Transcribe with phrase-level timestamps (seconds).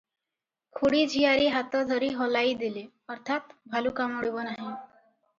[0.77, 2.83] ଖୁଡ଼ି ଝିଆରୀ ହାତ ଧରି ହଲାଇ ଦେଲେ-
[3.15, 4.65] ଅର୍ଥାତ୍, ଭାଲୁ କାମୁଡ଼ିବ ନାହିଁ।